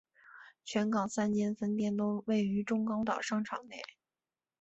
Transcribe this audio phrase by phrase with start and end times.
[0.65, 3.83] 全港三间分店都位于中高档商场内。